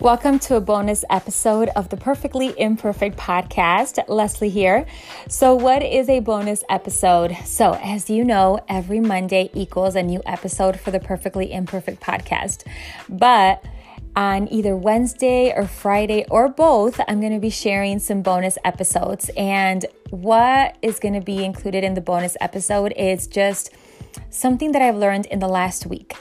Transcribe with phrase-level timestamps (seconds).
[0.00, 3.98] Welcome to a bonus episode of the Perfectly Imperfect podcast.
[4.06, 4.86] Leslie here.
[5.26, 7.36] So, what is a bonus episode?
[7.44, 12.64] So, as you know, every Monday equals a new episode for the Perfectly Imperfect podcast.
[13.08, 13.64] But
[14.14, 19.32] on either Wednesday or Friday or both, I'm going to be sharing some bonus episodes.
[19.36, 23.74] And what is going to be included in the bonus episode is just
[24.30, 26.14] something that I've learned in the last week.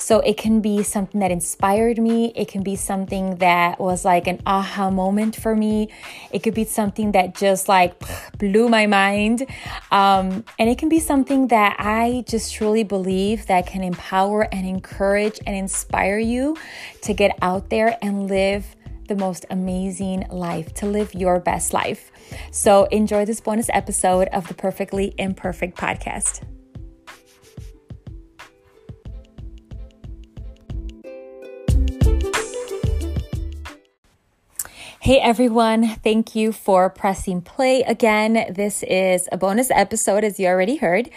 [0.00, 2.32] So it can be something that inspired me.
[2.34, 5.90] It can be something that was like an aha moment for me.
[6.32, 8.02] It could be something that just like
[8.38, 9.46] blew my mind.
[9.92, 14.66] Um, and it can be something that I just truly believe that can empower and
[14.66, 16.56] encourage and inspire you
[17.02, 18.74] to get out there and live
[19.06, 22.10] the most amazing life, to live your best life.
[22.52, 26.42] So enjoy this bonus episode of the Perfectly Imperfect podcast.
[35.10, 38.54] Hey everyone, thank you for pressing play again.
[38.54, 41.10] This is a bonus episode, as you already heard.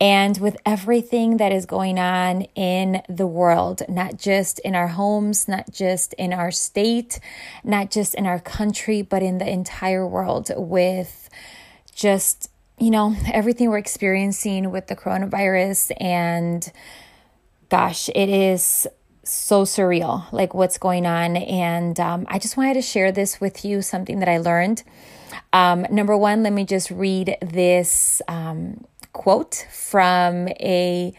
[0.00, 5.48] And with everything that is going on in the world, not just in our homes,
[5.48, 7.20] not just in our state,
[7.62, 11.28] not just in our country, but in the entire world, with
[11.94, 15.92] just, you know, everything we're experiencing with the coronavirus.
[16.00, 16.72] And
[17.68, 18.86] gosh, it is
[19.28, 21.36] so surreal, like what's going on.
[21.36, 24.82] And um, I just wanted to share this with you, something that I learned.
[25.52, 31.12] Um, number one, let me just read this um, quote from a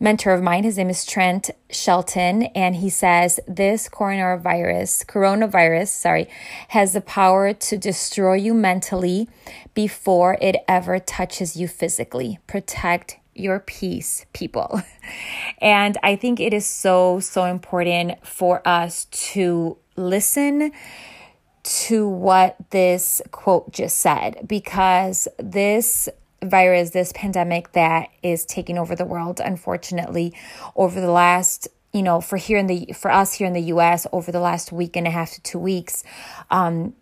[0.00, 0.64] mentor of mine.
[0.64, 6.28] His name is Trent Shelton, and he says, This coronavirus, coronavirus, sorry,
[6.68, 9.28] has the power to destroy you mentally
[9.74, 12.38] before it ever touches you physically.
[12.46, 14.82] Protect your peace, people.
[15.62, 20.72] And I think it is so, so important for us to listen
[21.62, 26.08] to what this quote just said because this
[26.42, 30.32] virus, this pandemic that is taking over the world, unfortunately,
[30.74, 34.06] over the last you know for here in the for us here in the US
[34.12, 36.04] over the last week and a half to two weeks
[36.50, 36.94] um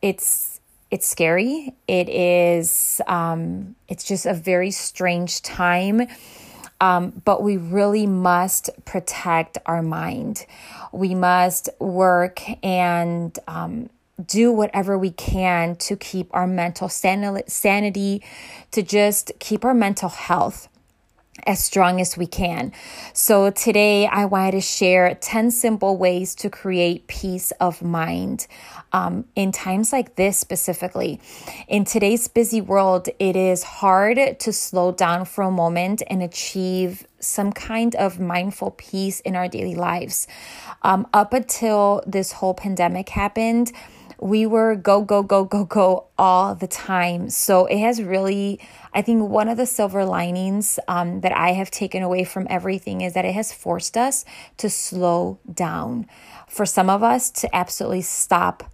[0.00, 0.51] it's
[0.92, 1.74] it's scary.
[1.88, 6.06] It is, um, it's just a very strange time.
[6.82, 10.44] Um, but we really must protect our mind.
[10.92, 13.88] We must work and um,
[14.26, 18.22] do whatever we can to keep our mental sanity,
[18.72, 20.68] to just keep our mental health
[21.46, 22.72] as strong as we can.
[23.12, 28.46] So, today I wanted to share 10 simple ways to create peace of mind
[28.92, 31.20] um, in times like this specifically.
[31.68, 37.06] In today's busy world, it is hard to slow down for a moment and achieve
[37.18, 40.26] some kind of mindful peace in our daily lives.
[40.82, 43.72] Um, up until this whole pandemic happened,
[44.22, 47.28] we were go, go, go, go, go all the time.
[47.28, 48.60] So it has really,
[48.94, 53.00] I think, one of the silver linings um, that I have taken away from everything
[53.00, 54.24] is that it has forced us
[54.58, 56.06] to slow down.
[56.48, 58.70] For some of us to absolutely stop,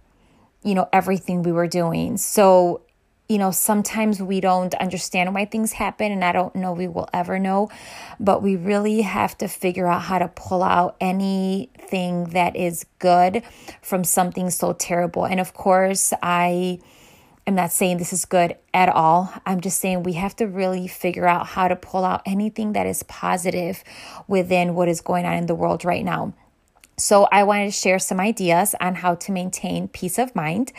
[0.63, 2.17] you know, everything we were doing.
[2.17, 2.81] So
[3.29, 7.07] you know, sometimes we don't understand why things happen, and I don't know we will
[7.13, 7.69] ever know,
[8.19, 13.43] but we really have to figure out how to pull out anything that is good
[13.83, 15.25] from something so terrible.
[15.25, 16.79] And of course, I
[17.45, 19.31] am not saying this is good at all.
[19.45, 22.87] I'm just saying we have to really figure out how to pull out anything that
[22.87, 23.83] is positive
[24.27, 26.33] within what is going on in the world right now.
[26.99, 30.73] So, I wanted to share some ideas on how to maintain peace of mind.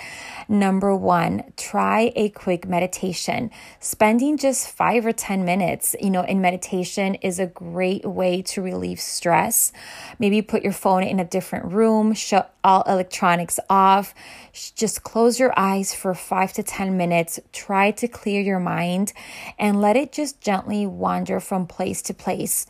[0.50, 3.48] Number one, try a quick meditation.
[3.78, 8.60] Spending just five or 10 minutes, you know, in meditation is a great way to
[8.60, 9.72] relieve stress.
[10.18, 14.14] Maybe put your phone in a different room, shut all electronics off,
[14.74, 17.38] just close your eyes for five to 10 minutes.
[17.52, 19.12] Try to clear your mind
[19.56, 22.66] and let it just gently wander from place to place.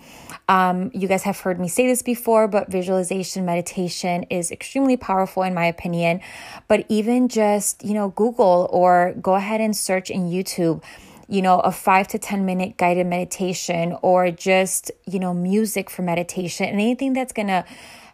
[0.48, 5.42] Um, you guys have heard me say this before, but visualization meditation is extremely powerful
[5.42, 6.20] in my opinion.
[6.68, 8.90] But even just, you know, Google or
[9.21, 10.83] go ahead and search in YouTube
[11.31, 16.03] you know, a five to 10 minute guided meditation or just, you know, music for
[16.03, 17.65] meditation and anything that's to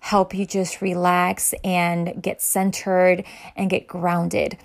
[0.00, 3.24] help you just relax and get centered
[3.56, 4.58] and get grounded.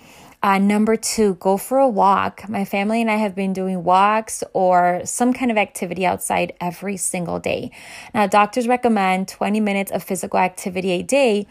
[0.43, 2.49] Uh, number two, go for a walk.
[2.49, 6.97] My family and I have been doing walks or some kind of activity outside every
[6.97, 7.71] single day.
[8.13, 11.45] Now, doctors recommend 20 minutes of physical activity a day,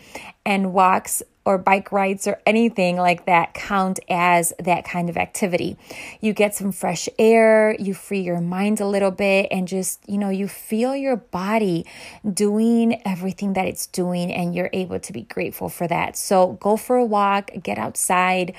[0.44, 5.76] and walks or bike rides or anything like that count as that kind of activity.
[6.20, 10.18] You get some fresh air, you free your mind a little bit, and just, you
[10.18, 11.86] know, you feel your body
[12.30, 16.16] doing everything that it's doing, and you're able to be grateful for that.
[16.16, 18.54] So go for a walk, get outside,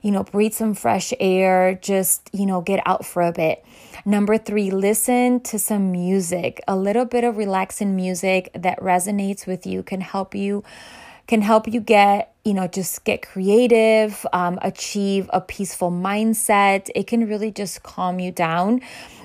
[0.00, 3.64] you know, breathe some fresh air, just, you know, get out for a bit.
[4.06, 6.60] Number three, listen to some music.
[6.66, 10.64] A little bit of relaxing music that resonates with you can help you
[11.32, 16.90] can help you get, you know, just get creative, um, achieve a peaceful mindset.
[16.94, 18.82] It can really just calm you down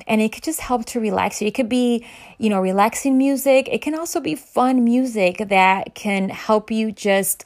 [0.08, 1.50] and it could just help to relax you.
[1.50, 2.06] It could be,
[2.38, 3.68] you know, relaxing music.
[3.70, 7.44] It can also be fun music that can help you just,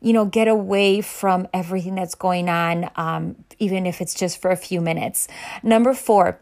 [0.00, 4.50] you know, get away from everything that's going on, um, even if it's just for
[4.50, 5.28] a few minutes.
[5.62, 6.40] Number four,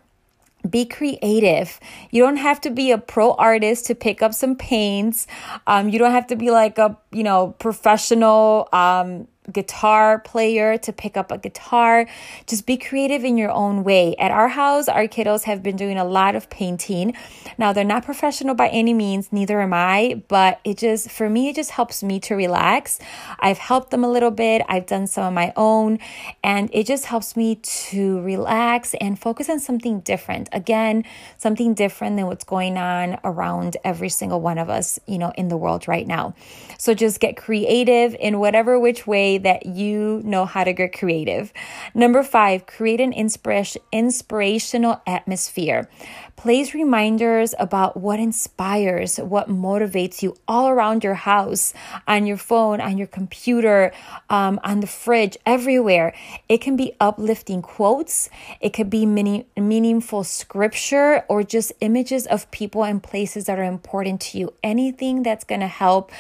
[0.67, 1.79] be creative.
[2.11, 5.27] You don't have to be a pro artist to pick up some paints.
[5.67, 10.93] Um, you don't have to be like a, you know, professional um, guitar player to
[10.93, 12.07] pick up a guitar.
[12.47, 14.15] Just be creative in your own way.
[14.17, 17.15] At our house, our kiddos have been doing a lot of painting.
[17.59, 21.49] Now, they're not professional by any means, neither am I, but it just, for me,
[21.49, 22.99] it just helps me to relax.
[23.41, 25.99] I've helped them a little bit, I've done some of my own,
[26.43, 30.49] and it just helps me to relax and focus on something different.
[30.53, 31.05] Again,
[31.39, 35.49] something different than what's going on around every single one of us, you know, in
[35.49, 36.35] the world right now.
[36.79, 41.53] So just get creative in whatever which way that you know how to get creative.
[41.95, 45.89] Number five, create an inspiration, inspirational atmosphere.
[46.37, 51.73] Place reminders about what inspires, what motivates you all around your house,
[52.07, 53.93] on your phone, on your computer,
[54.29, 56.15] um, on the fridge, everywhere.
[56.49, 58.29] It can be uplifting quotes,
[58.61, 63.65] it could be many, meaningful scripture, or just images of people and places that are
[63.65, 64.53] important to you.
[64.63, 66.13] Anything that's going to help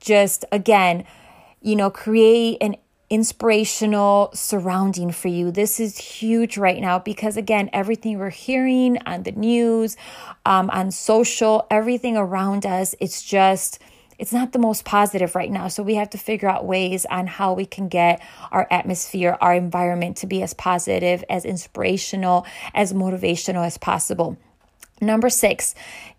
[0.00, 1.04] just, again,
[1.60, 2.76] you know, create an
[3.10, 5.50] inspirational surrounding for you.
[5.50, 9.96] This is huge right now because, again, everything we're hearing on the news,
[10.44, 13.80] um, on social, everything around us, it's just.
[14.18, 15.68] It's not the most positive right now.
[15.68, 18.20] So we have to figure out ways on how we can get
[18.50, 22.44] our atmosphere, our environment to be as positive, as inspirational,
[22.74, 24.36] as motivational as possible.
[25.00, 25.74] Number six,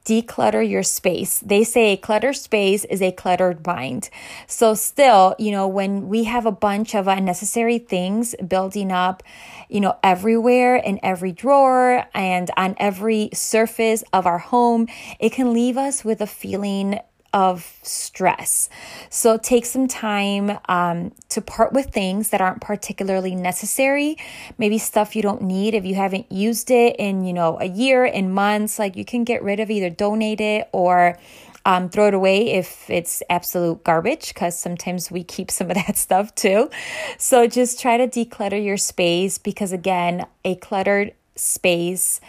[0.06, 1.40] declutter your space.
[1.40, 4.10] They say a cluttered space is a cluttered mind.
[4.48, 9.22] So, still, you know, when we have a bunch of unnecessary things building up,
[9.70, 14.88] you know, everywhere in every drawer and on every surface of our home,
[15.20, 17.00] it can leave us with a feeling
[17.34, 18.70] of stress.
[19.10, 24.18] So take some time um, to part with things that aren't particularly necessary.
[24.58, 28.06] Maybe stuff you don't need if you haven't used it in you know a year,
[28.06, 28.80] in months.
[28.80, 31.18] Like you can get rid of either donate it or.
[31.66, 35.98] Um, throw it away if it's absolute garbage because sometimes we keep some of that
[36.08, 36.70] stuff too.
[37.18, 42.22] So just try to declutter your space because, again, a cluttered space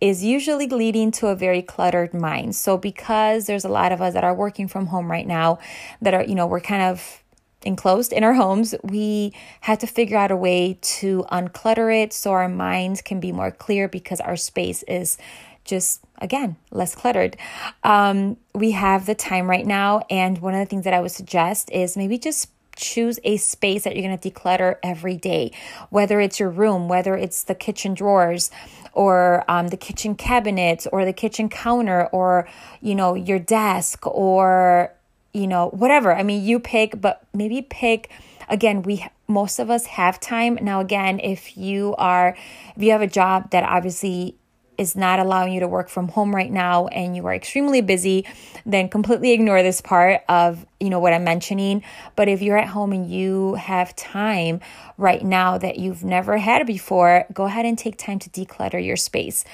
[0.00, 2.54] is usually leading to a very cluttered mind.
[2.54, 5.58] So because there's a lot of us that are working from home right now
[6.00, 7.22] that are, you know, we're kind of
[7.62, 12.30] enclosed in our homes, we had to figure out a way to unclutter it so
[12.30, 15.18] our minds can be more clear because our space is
[15.64, 17.36] just again less cluttered
[17.84, 21.10] um, we have the time right now and one of the things that i would
[21.10, 22.48] suggest is maybe just
[22.78, 25.52] choose a space that you're going to declutter every day,
[25.90, 28.50] whether it's your room, whether it's the kitchen drawers
[28.92, 32.48] or um, the kitchen cabinets or the kitchen counter or,
[32.80, 34.92] you know, your desk or,
[35.32, 36.14] you know, whatever.
[36.14, 38.10] I mean, you pick, but maybe pick
[38.48, 42.36] again we most of us have time now again if you are
[42.76, 44.34] if you have a job that obviously
[44.78, 48.24] is not allowing you to work from home right now and you are extremely busy,
[48.64, 51.82] then completely ignore this part of, you know, what I'm mentioning.
[52.14, 54.60] But if you're at home and you have time
[54.96, 58.96] right now that you've never had before, go ahead and take time to declutter your
[58.96, 59.44] space.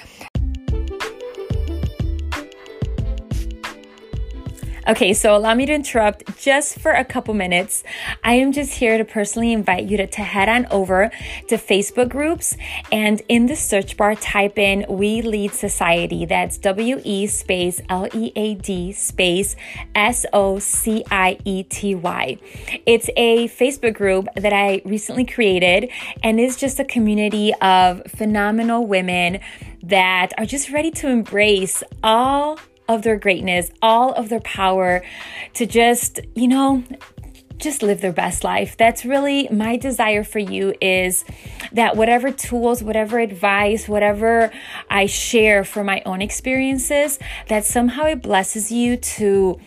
[4.87, 7.83] Okay, so allow me to interrupt just for a couple minutes.
[8.23, 11.09] I am just here to personally invite you to, to head on over
[11.47, 12.55] to Facebook groups
[12.91, 16.25] and in the search bar type in We Lead Society.
[16.25, 19.55] That's W E space L E A D space
[19.95, 22.37] S O C I E T Y.
[22.85, 25.89] It's a Facebook group that I recently created
[26.21, 29.39] and is just a community of phenomenal women
[29.81, 35.03] that are just ready to embrace all of their greatness, all of their power
[35.53, 36.83] to just, you know,
[37.57, 38.75] just live their best life.
[38.77, 41.23] That's really my desire for you is
[41.71, 44.51] that whatever tools, whatever advice, whatever
[44.89, 49.59] I share from my own experiences, that somehow it blesses you to,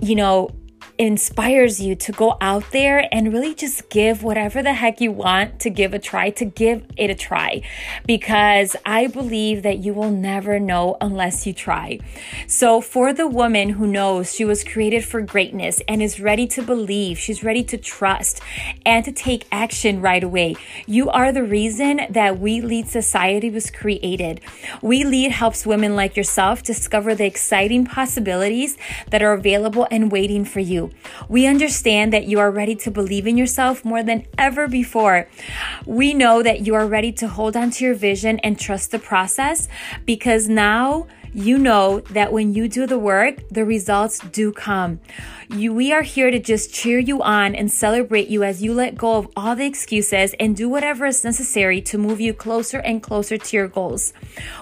[0.00, 0.50] you know,
[0.98, 5.60] inspires you to go out there and really just give whatever the heck you want
[5.60, 7.62] to give a try, to give it a try,
[8.04, 12.00] because I believe that you will never know unless you try.
[12.48, 16.62] So, for the woman who knows she was created for greatness and is ready to
[16.62, 18.40] believe, she's ready to trust
[18.84, 23.70] and to take action right away, you are the reason that We Lead Society was
[23.70, 24.40] created.
[24.82, 28.76] We Lead helps women like yourself discover the exciting possibilities
[29.10, 30.87] that are available and waiting for you.
[31.28, 35.28] We understand that you are ready to believe in yourself more than ever before.
[35.86, 38.98] We know that you are ready to hold on to your vision and trust the
[38.98, 39.68] process
[40.04, 41.06] because now
[41.38, 44.98] you know that when you do the work, the results do come.
[45.50, 48.96] You, we are here to just cheer you on and celebrate you as you let
[48.96, 53.02] go of all the excuses and do whatever is necessary to move you closer and
[53.02, 54.12] closer to your goals.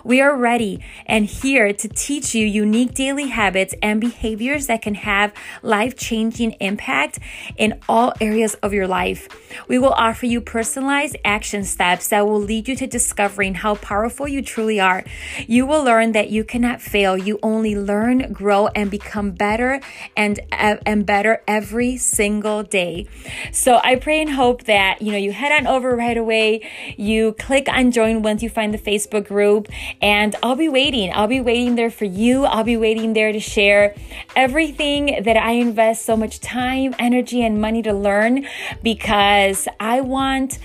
[0.05, 4.95] We are ready and here to teach you unique daily habits and behaviors that can
[4.95, 7.19] have life changing impact
[7.57, 9.29] in all areas of your life.
[9.67, 14.29] We will offer you personalized action steps that will lead you to discovering how powerful
[14.29, 15.05] you truly are.
[15.49, 17.17] You will learn that you fail.
[17.17, 19.81] You only learn, grow, and become better
[20.17, 23.07] and uh, and better every single day.
[23.53, 26.69] So I pray and hope that, you know, you head on over right away.
[26.97, 29.69] You click on join once you find the Facebook group
[30.03, 31.13] and I'll be waiting.
[31.13, 32.45] I'll be waiting there for you.
[32.45, 33.95] I'll be waiting there to share
[34.35, 38.47] everything that I invest so much time, energy, and money to learn
[38.83, 40.59] because I want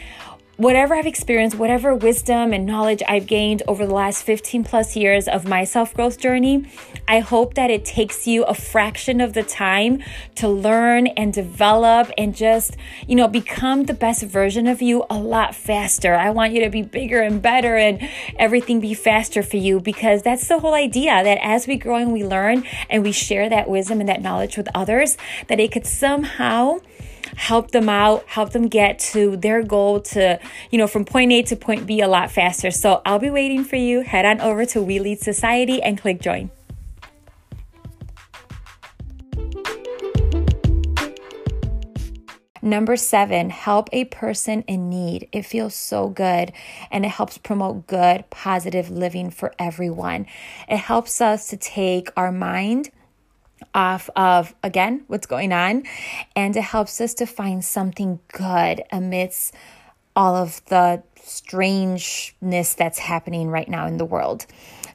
[0.61, 5.27] whatever I've experienced, whatever wisdom and knowledge I've gained over the last 15 plus years
[5.27, 6.69] of my self growth journey,
[7.07, 10.03] I hope that it takes you a fraction of the time
[10.35, 12.77] to learn and develop and just,
[13.07, 16.13] you know, become the best version of you a lot faster.
[16.13, 20.21] I want you to be bigger and better and everything be faster for you because
[20.21, 23.67] that's the whole idea that as we grow and we learn and we share that
[23.67, 26.77] wisdom and that knowledge with others, that it could somehow
[27.35, 31.43] help them out, help them get to their goal to, you know, from point A
[31.43, 32.71] to point B a lot faster.
[32.71, 34.01] So I'll be waiting for you.
[34.01, 36.51] Head on over to We Lead Society and click join.
[42.63, 45.27] Number seven, help a person in need.
[45.31, 46.53] It feels so good
[46.91, 50.27] and it helps promote good, positive living for everyone.
[50.69, 52.91] It helps us to take our mind
[53.73, 55.83] off of, again, what's going on.
[56.35, 59.53] And it helps us to find something good amidst
[60.15, 64.45] all of the strangeness that's happening right now in the world.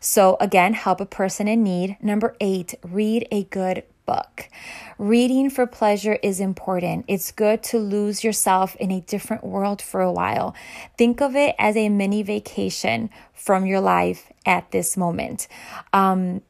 [0.01, 1.97] So, again, help a person in need.
[2.03, 4.49] Number eight, read a good book.
[4.99, 7.05] Reading for pleasure is important.
[7.09, 10.55] It's good to lose yourself in a different world for a while.
[10.97, 15.49] Think of it as a mini vacation from your life at this moment.
[15.93, 16.43] Um,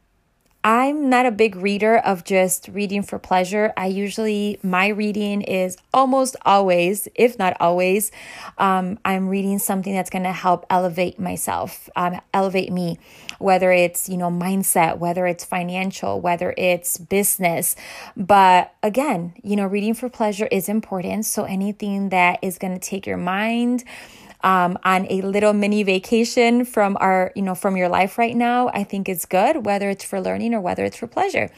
[0.69, 3.73] I'm not a big reader of just reading for pleasure.
[3.77, 8.11] I usually, my reading is almost always, if not always,
[8.59, 12.99] um, I'm reading something that's going to help elevate myself, um, elevate me,
[13.39, 17.77] whether it's, you know, mindset, whether it's financial, whether it's business.
[18.17, 21.27] But again, you know, reading for pleasure is important.
[21.27, 23.85] So anything that is going to take your mind,
[24.47, 28.69] um, on a little mini vacation from our, you know, from your life right now,
[28.69, 31.51] I think is good, whether it's for learning or whether it's for pleasure.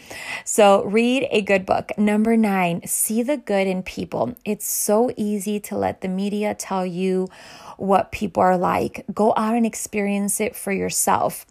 [0.46, 1.92] So read a good book.
[1.98, 4.34] Number nine, see the good in people.
[4.42, 7.28] It's so easy to let the media tell you
[7.76, 9.04] what people are like.
[9.12, 11.44] Go out and experience it for yourself.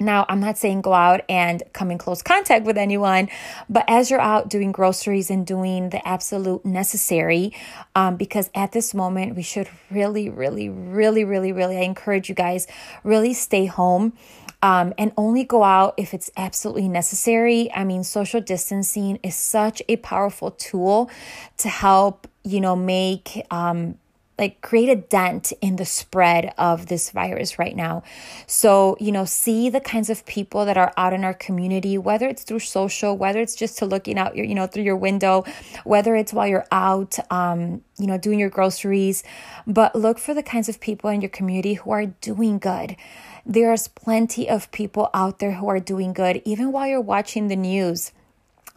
[0.00, 3.28] Now, I'm not saying go out and come in close contact with anyone,
[3.68, 7.52] but as you're out doing groceries and doing the absolute necessary,
[7.96, 12.34] um, because at this moment, we should really, really, really, really, really, I encourage you
[12.34, 12.66] guys,
[13.02, 14.12] really stay home.
[14.60, 17.70] Um, and only go out if it's absolutely necessary.
[17.72, 21.10] I mean, social distancing is such a powerful tool
[21.58, 23.98] to help, you know, make um,
[24.38, 28.02] like create a dent in the spread of this virus right now.
[28.46, 32.28] So, you know, see the kinds of people that are out in our community, whether
[32.28, 35.44] it's through social, whether it's just to looking out your, you know, through your window,
[35.84, 39.24] whether it's while you're out, um, you know, doing your groceries,
[39.66, 42.96] but look for the kinds of people in your community who are doing good.
[43.44, 47.56] There's plenty of people out there who are doing good, even while you're watching the
[47.56, 48.12] news.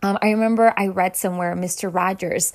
[0.04, 1.94] Um, I remember I read somewhere Mr.
[1.94, 2.54] Rogers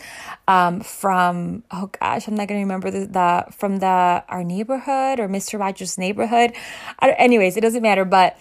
[0.49, 5.29] um, from oh gosh I'm not gonna remember the, the from the our neighborhood or
[5.29, 5.59] Mr.
[5.59, 6.53] Rogers' neighborhood.
[7.01, 8.05] Anyways, it doesn't matter.
[8.05, 8.37] But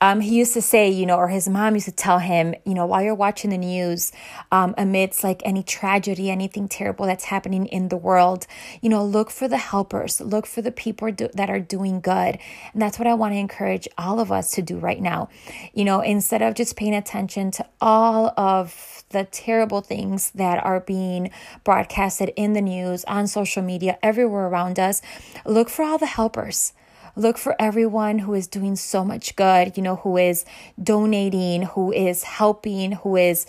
[0.00, 2.74] um, he used to say, you know, or his mom used to tell him, you
[2.74, 4.12] know, while you're watching the news,
[4.50, 8.46] um, amidst like any tragedy, anything terrible that's happening in the world,
[8.80, 12.38] you know, look for the helpers, look for the people do, that are doing good,
[12.72, 15.28] and that's what I want to encourage all of us to do right now.
[15.72, 20.64] You know, instead of just paying attention to all of of the terrible things that
[20.64, 21.30] are being
[21.64, 25.02] broadcasted in the news, on social media, everywhere around us,
[25.44, 26.72] look for all the helpers.
[27.14, 30.44] Look for everyone who is doing so much good, you know, who is
[30.80, 33.46] donating, who is helping, who is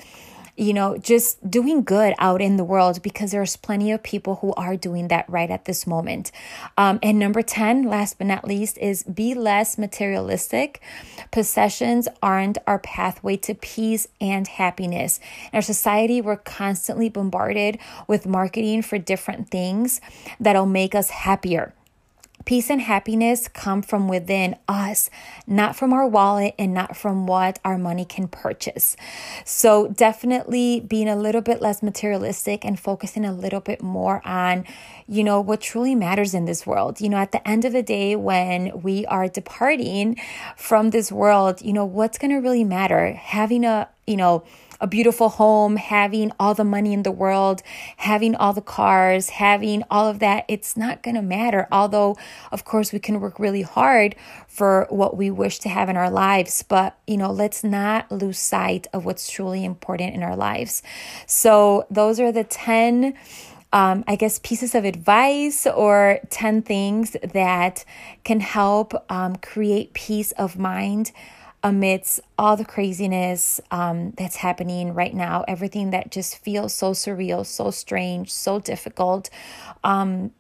[0.59, 4.53] you know, just doing good out in the world because there's plenty of people who
[4.55, 6.33] are doing that right at this moment.
[6.77, 10.81] Um, and number 10, last but not least, is be less materialistic.
[11.31, 15.21] Possessions aren't our pathway to peace and happiness.
[15.53, 20.01] In our society, we're constantly bombarded with marketing for different things
[20.41, 21.73] that'll make us happier
[22.45, 25.09] Peace and happiness come from within us,
[25.45, 28.95] not from our wallet and not from what our money can purchase.
[29.43, 34.65] So, definitely being a little bit less materialistic and focusing a little bit more on,
[35.07, 37.01] you know, what truly matters in this world.
[37.01, 40.17] You know, at the end of the day, when we are departing
[40.55, 43.13] from this world, you know, what's going to really matter?
[43.13, 44.43] Having a, you know,
[44.81, 47.61] a beautiful home, having all the money in the world,
[47.97, 51.67] having all the cars, having all of that, it's not going to matter.
[51.71, 52.17] Although,
[52.51, 54.15] of course, we can work really hard
[54.47, 58.39] for what we wish to have in our lives, but you know, let's not lose
[58.39, 60.81] sight of what's truly important in our lives.
[61.25, 63.15] So, those are the 10
[63.71, 67.85] um, I guess, pieces of advice or 10 things that
[68.23, 71.11] can help um, create peace of mind
[71.63, 77.45] amidst all the craziness um, that's happening right now, everything that just feels so surreal,
[77.45, 79.29] so strange, so difficult.
[79.83, 80.31] Um,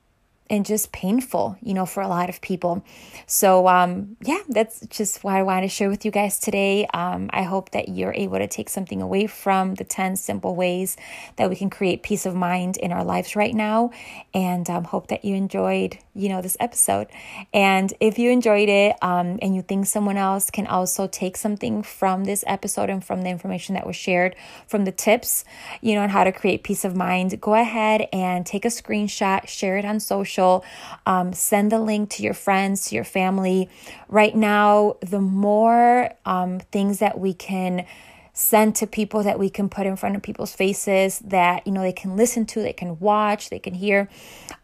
[0.49, 2.83] and just painful, you know, for a lot of people.
[3.27, 6.87] So, um, yeah, that's just what I wanted to share with you guys today.
[6.87, 10.97] Um, I hope that you're able to take something away from the 10 simple ways
[11.35, 13.91] that we can create peace of mind in our lives right now.
[14.33, 17.07] And um, hope that you enjoyed, you know, this episode.
[17.53, 21.81] And if you enjoyed it um, and you think someone else can also take something
[21.81, 24.35] from this episode and from the information that was shared,
[24.67, 25.45] from the tips,
[25.81, 29.47] you know, on how to create peace of mind, go ahead and take a screenshot,
[29.47, 30.65] share it on social.
[31.05, 33.69] Um, send the link to your friends, to your family.
[34.09, 37.85] Right now, the more um, things that we can
[38.33, 41.81] send to people that we can put in front of people's faces that you know
[41.81, 44.07] they can listen to they can watch they can hear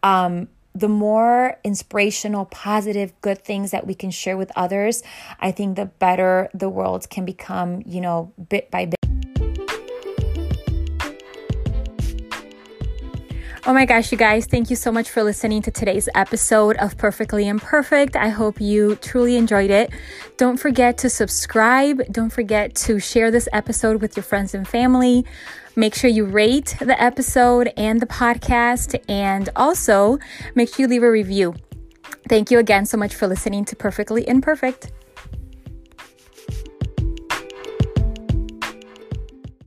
[0.02, 5.02] um, the more inspirational, positive, good things that we can share with others,
[5.40, 8.96] I think the better the world can become, you know, bit by bit.
[13.68, 16.96] Oh my gosh, you guys, thank you so much for listening to today's episode of
[16.96, 18.14] Perfectly Imperfect.
[18.14, 19.90] I hope you truly enjoyed it.
[20.36, 22.02] Don't forget to subscribe.
[22.12, 25.24] Don't forget to share this episode with your friends and family.
[25.78, 30.18] Make sure you rate the episode and the podcast, and also
[30.54, 31.54] make sure you leave a review.
[32.30, 34.90] Thank you again so much for listening to Perfectly Imperfect.